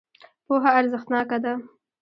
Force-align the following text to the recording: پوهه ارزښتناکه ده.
پوهه 0.45 0.69
ارزښتناکه 0.79 1.37
ده. 1.43 1.53